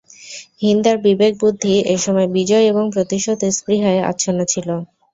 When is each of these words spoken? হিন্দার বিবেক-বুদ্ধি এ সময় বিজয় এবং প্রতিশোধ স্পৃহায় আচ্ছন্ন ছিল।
হিন্দার 0.61 0.97
বিবেক-বুদ্ধি 1.05 1.73
এ 1.85 2.05
সময় 2.05 2.29
বিজয় 2.35 2.65
এবং 2.71 2.83
প্রতিশোধ 2.95 3.39
স্পৃহায় 3.57 4.01
আচ্ছন্ন 4.11 4.39
ছিল। 4.45 4.67